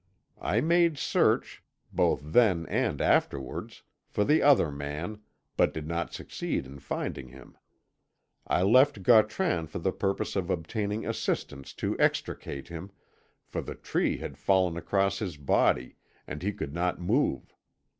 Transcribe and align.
I 0.41 0.61
made 0.61 0.97
search, 0.97 1.61
both 1.93 2.21
then 2.25 2.65
and 2.65 2.99
afterwards, 2.99 3.83
for 4.09 4.23
the 4.23 4.41
other 4.41 4.71
man, 4.71 5.21
but 5.55 5.75
did 5.75 5.85
not 5.87 6.11
succeed 6.11 6.65
in 6.65 6.79
finding 6.79 7.27
him. 7.27 7.55
I 8.47 8.63
left 8.63 9.03
Gautran 9.03 9.67
for 9.67 9.77
the 9.77 9.91
purpose 9.91 10.35
of 10.35 10.49
obtaining 10.49 11.05
assistance 11.05 11.71
to 11.75 11.95
extricate 11.99 12.69
him, 12.69 12.89
for 13.45 13.61
the 13.61 13.75
tree 13.75 14.17
had 14.17 14.39
fallen 14.39 14.75
across 14.75 15.19
his 15.19 15.37
body, 15.37 15.97
and 16.25 16.41
he 16.41 16.51
could 16.51 16.73
not 16.73 16.99
move. 16.99 17.53